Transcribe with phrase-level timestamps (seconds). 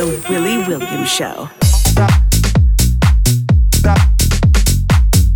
[0.00, 1.50] The Willy Williams Show.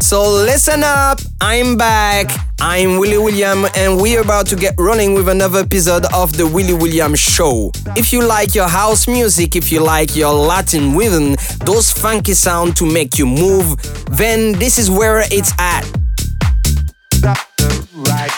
[0.01, 2.31] So listen up, I'm back.
[2.63, 6.73] I'm Willy William, and we're about to get running with another episode of the Willy
[6.73, 7.73] William Show.
[7.95, 12.75] If you like your house music, if you like your Latin rhythm, those funky sound
[12.79, 13.77] to make you move,
[14.17, 15.85] then this is where it's at.
[17.93, 18.33] Right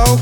[0.00, 0.16] so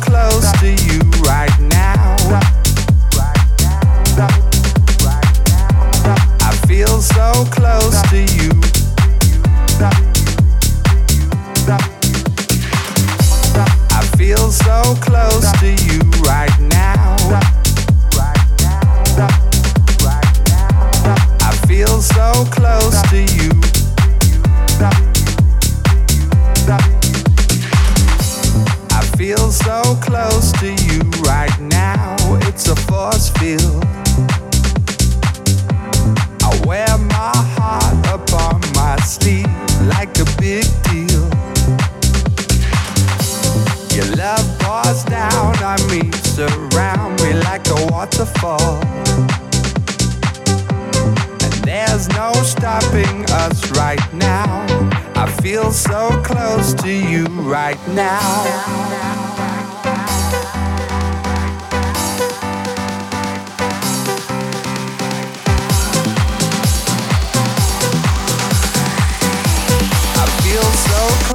[22.46, 23.57] close to you
[29.28, 31.00] feel so close to you.
[31.20, 32.16] Right now.
[32.48, 33.84] It's a force field.
[36.42, 39.52] I wear my heart upon my sleeve
[39.94, 41.28] like a big deal.
[43.94, 48.80] Your love pours down on me, surround me like a waterfall.
[51.44, 54.64] And there's no stopping us right now.
[55.14, 59.07] I feel so close to you right now.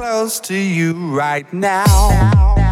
[0.04, 2.54] Close to you right now.
[2.56, 2.63] the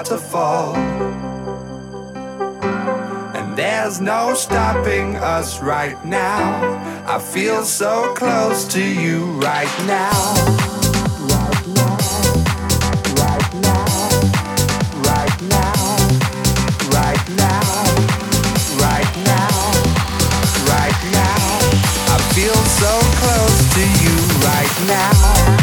[0.00, 0.76] like a waterfall.
[3.36, 7.04] And there's no stopping us right now.
[7.06, 10.10] I feel so close to you right now.
[11.28, 11.98] Right now,
[13.20, 13.84] right now,
[15.04, 15.74] right now,
[16.96, 17.62] right now,
[18.80, 19.52] right now,
[20.74, 21.44] right now,
[22.08, 24.16] I feel so close to you
[24.48, 25.59] right now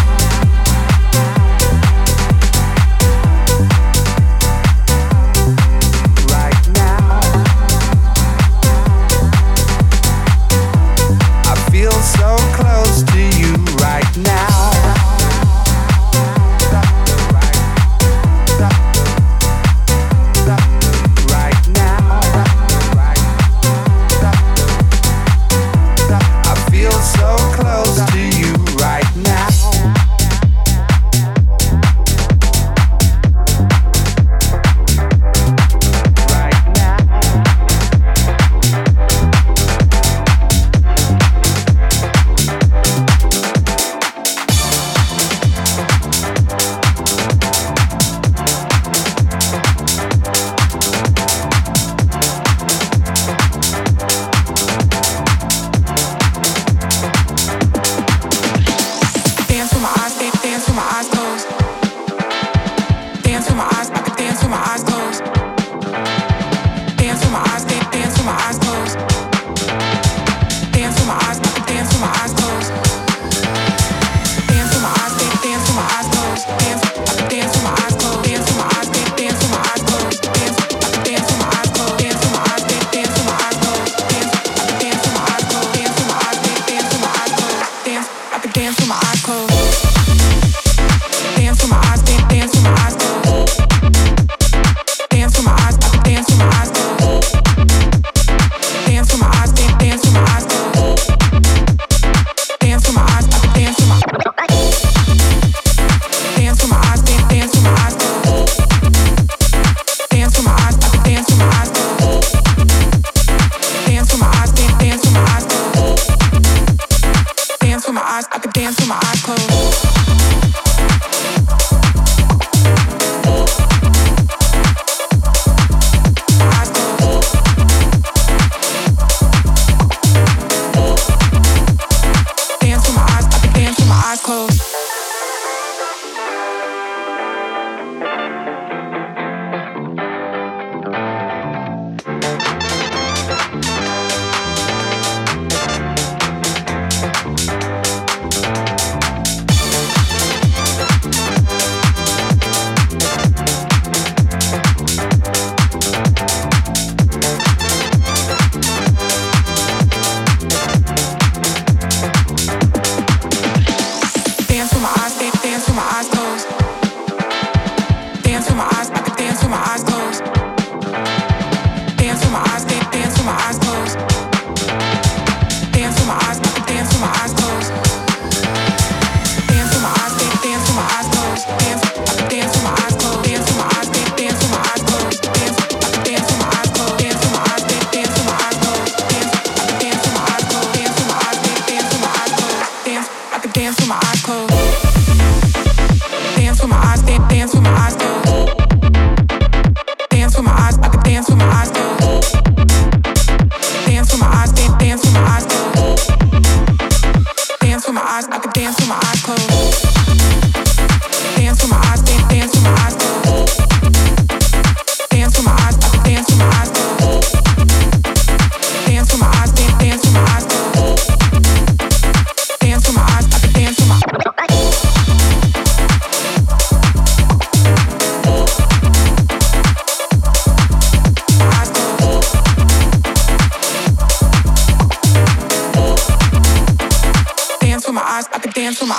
[117.98, 119.97] my eyes, I could dance with my eyes closed.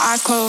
[0.09, 0.48] Dance with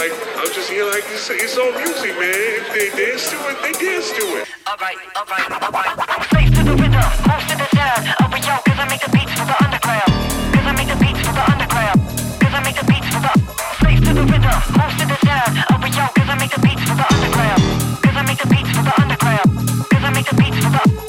[0.00, 2.32] like I'm just here like it's, it's all music, man.
[2.32, 4.48] If they dance to it, they dance to it.
[4.64, 6.24] Alright, alright, alright.
[6.32, 8.08] Face to the rhythm, most to the sound.
[8.24, 10.12] Over yo, cause I make the beats for the underground.
[10.56, 12.00] Cause I make the beats for the underground.
[12.40, 13.32] Cause I make the beats for the
[13.84, 15.52] Face to the rhythm, most to the sound.
[15.68, 17.60] Over yo, cause I make the beats for the underground.
[18.00, 19.48] Cause I make the beats for the underground.
[19.92, 20.99] Cause I make the beats for the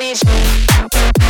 [0.00, 1.29] Paris.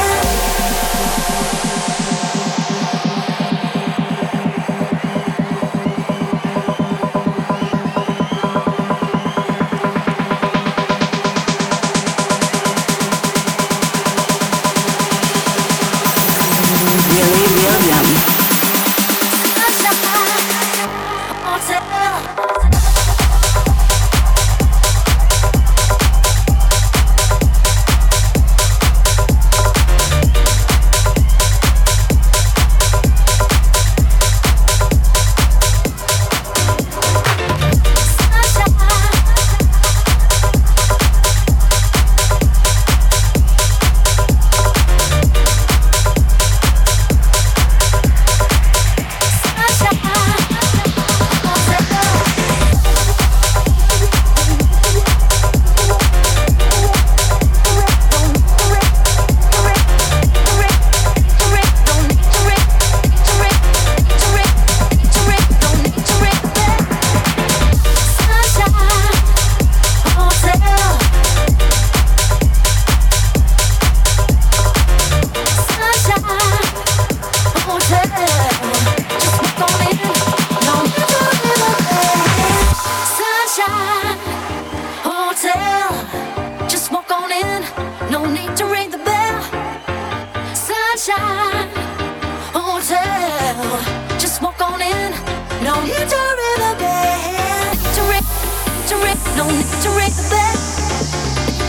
[98.91, 100.57] to rip, no need to rig the bed.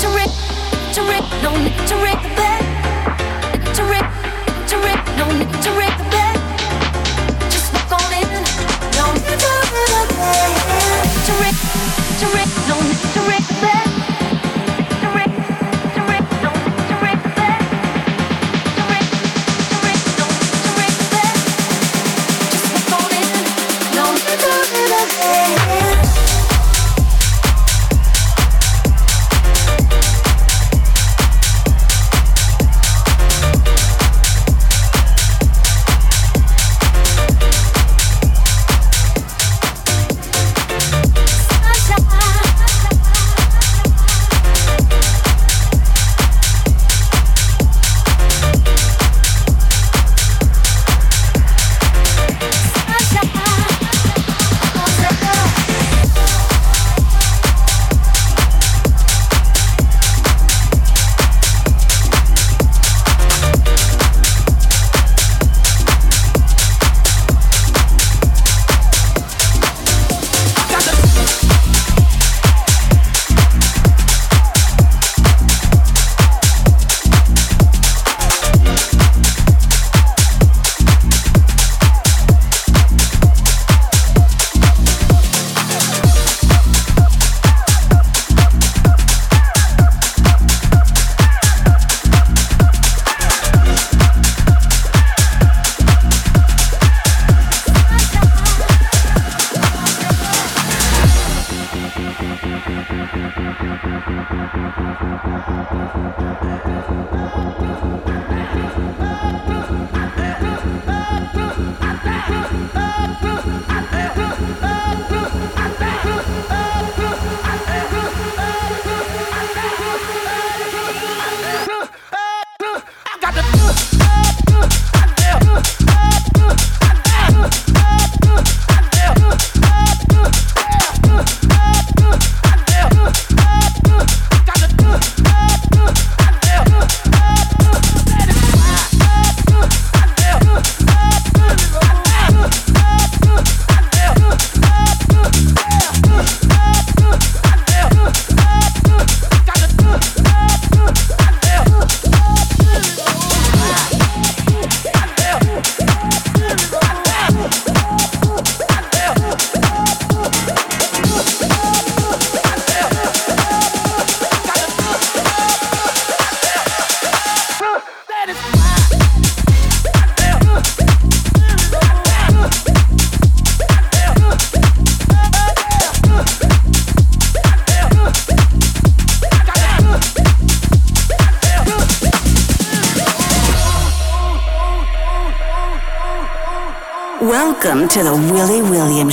[0.03, 0.33] To rip,
[0.95, 2.63] to rip, no need to rig the bed.
[3.77, 4.09] To rip,
[4.71, 6.35] to rip, no need to rig the bed.
[7.49, 8.27] Just walk on in,
[8.99, 10.51] no need to rig the bed.
[11.27, 11.57] To rip,
[12.19, 13.12] to rip, no need.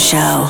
[0.10, 0.49] Show.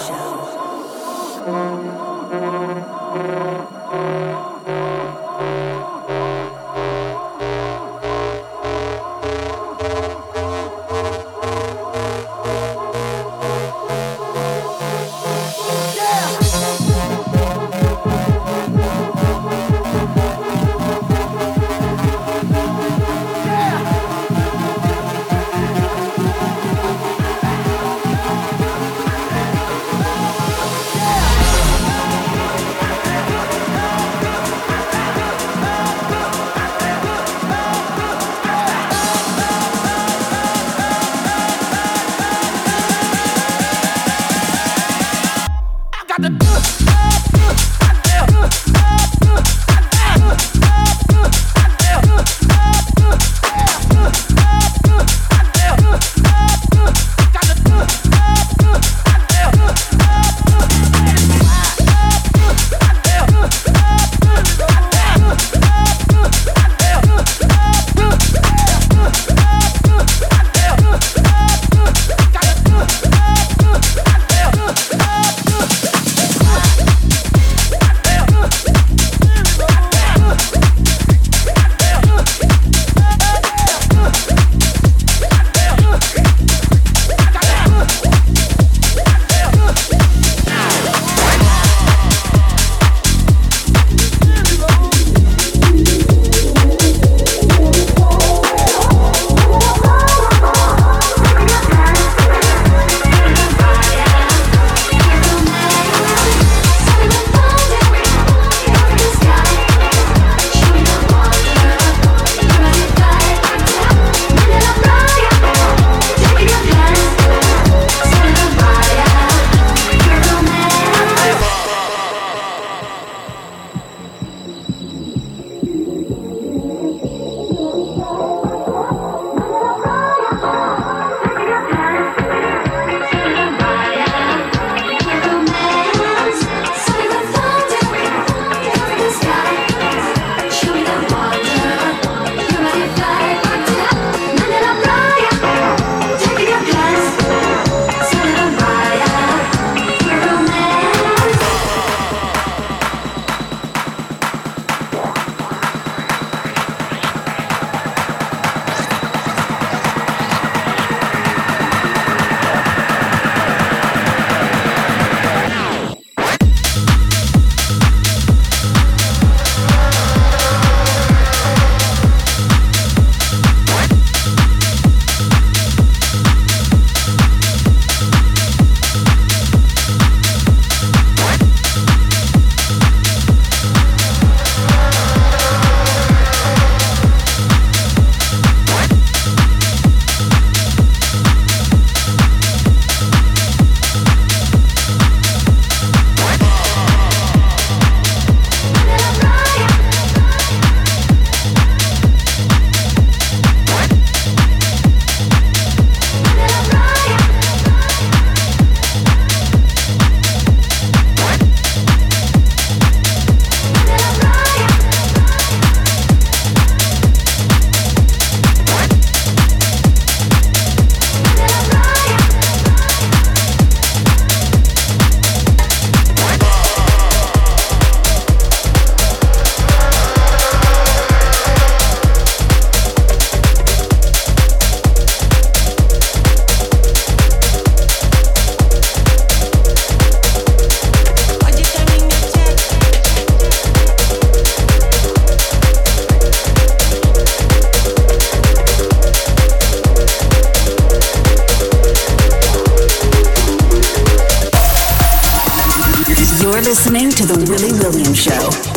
[256.92, 258.69] listening to The Willy Williams Show.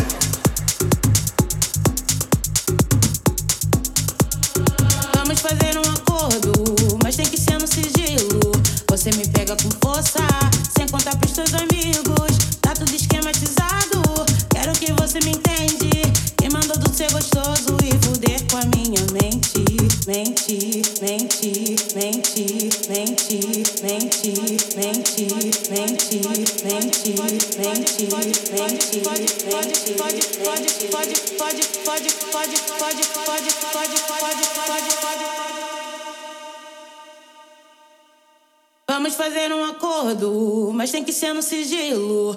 [41.03, 42.37] tem que ser no sigilo.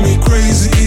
[0.00, 0.77] me crazy,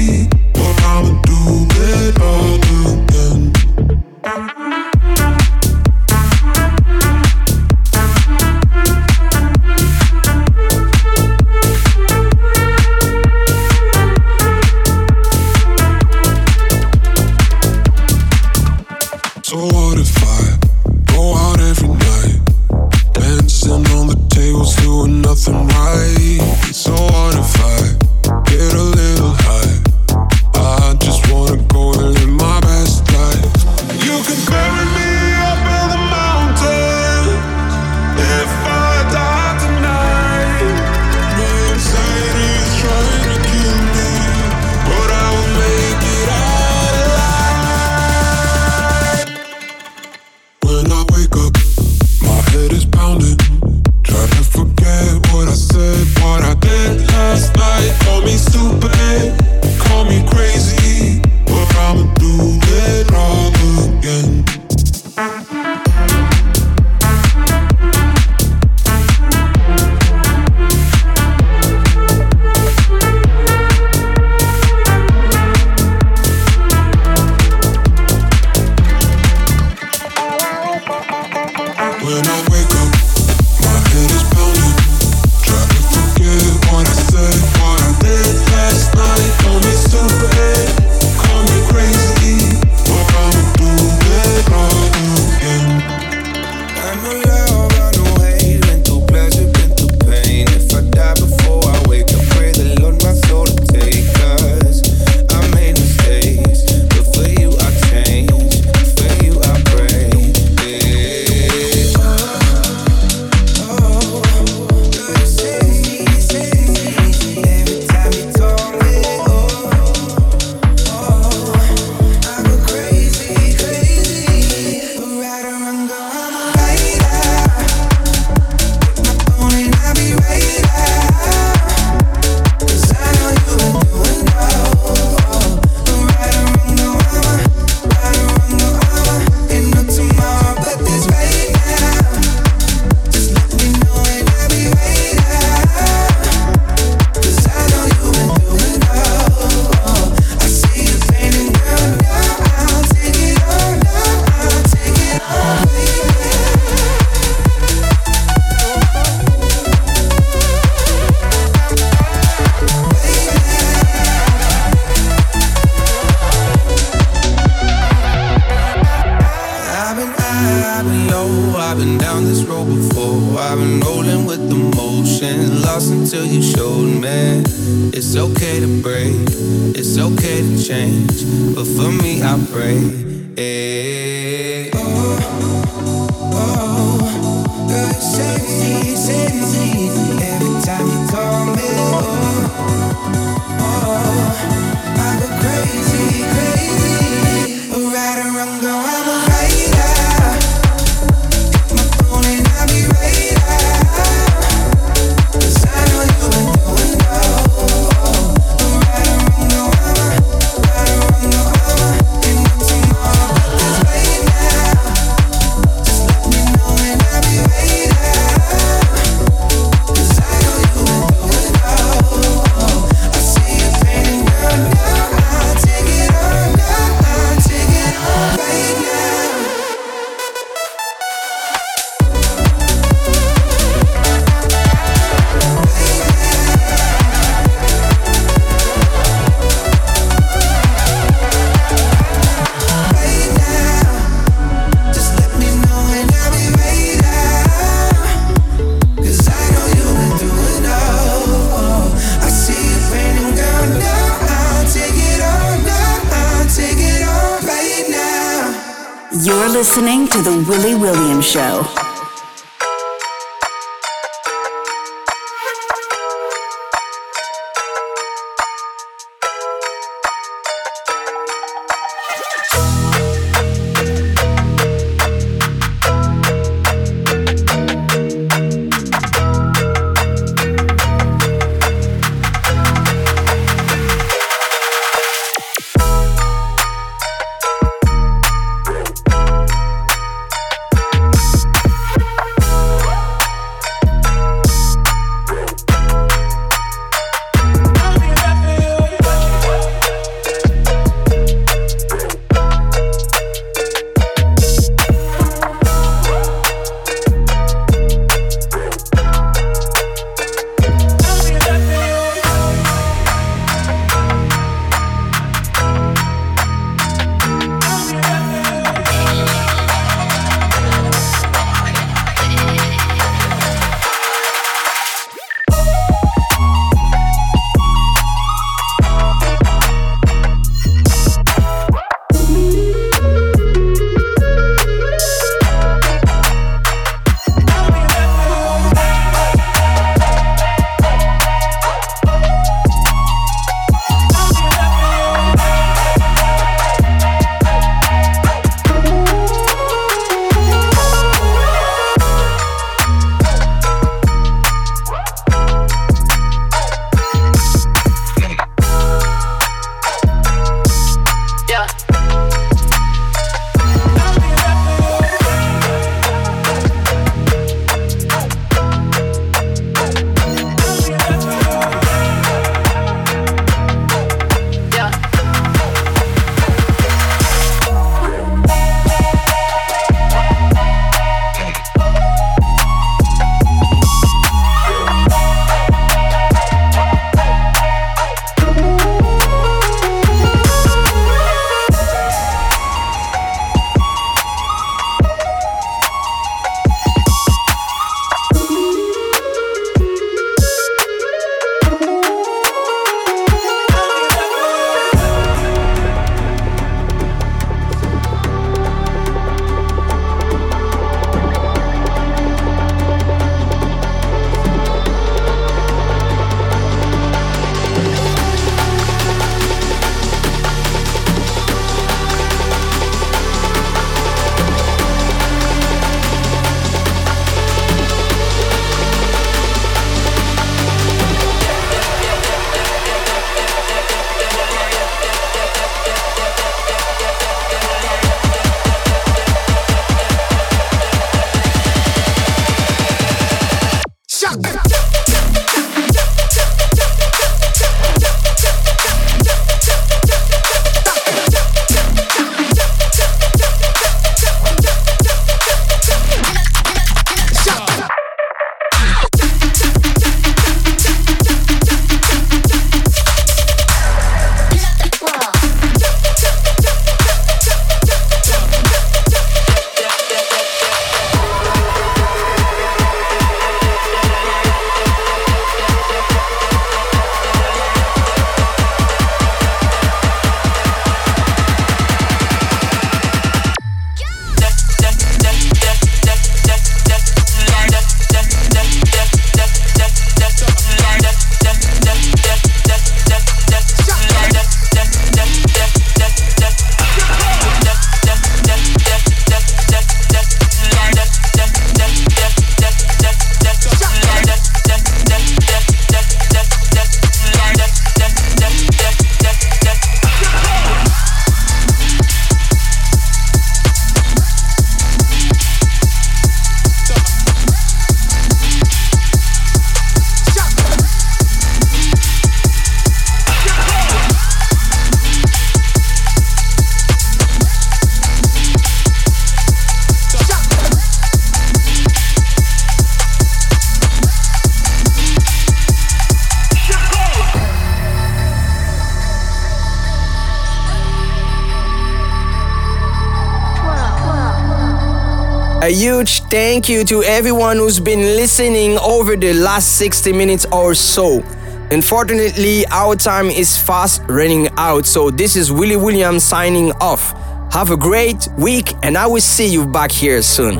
[545.71, 551.23] huge thank you to everyone who's been listening over the last 60 minutes or so.
[551.71, 557.13] Unfortunately, our time is fast running out, so this is Willy Williams signing off.
[557.53, 560.59] Have a great week, and I will see you back here soon.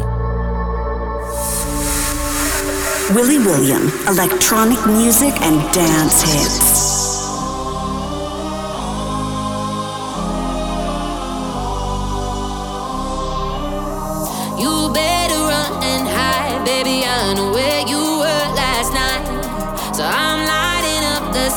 [3.13, 7.00] Willy William, electronic music and dance hits.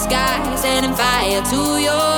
[0.04, 2.13] skies, setting fire to your